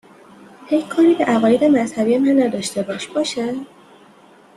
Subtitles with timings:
[0.65, 3.55] هی کاری به عقاید مذهبی من نداشته باش، باشه؟